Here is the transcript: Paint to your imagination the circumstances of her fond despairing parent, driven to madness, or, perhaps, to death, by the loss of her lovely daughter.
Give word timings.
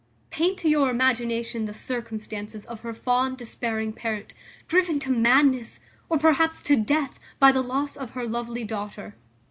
Paint 0.31 0.57
to 0.57 0.67
your 0.67 0.89
imagination 0.89 1.65
the 1.65 1.75
circumstances 1.75 2.65
of 2.65 2.79
her 2.79 2.91
fond 2.91 3.37
despairing 3.37 3.93
parent, 3.93 4.33
driven 4.67 4.99
to 4.99 5.11
madness, 5.11 5.79
or, 6.09 6.17
perhaps, 6.17 6.63
to 6.63 6.75
death, 6.75 7.19
by 7.37 7.51
the 7.51 7.61
loss 7.61 7.95
of 7.95 8.09
her 8.13 8.27
lovely 8.27 8.63
daughter. 8.63 9.13